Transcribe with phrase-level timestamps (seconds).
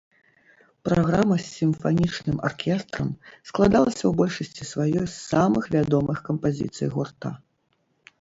[0.87, 3.11] Праграма з сімфанічным аркестрам
[3.49, 7.29] складалася ў большасці сваёй з самых вядомых кампазіцый гурта.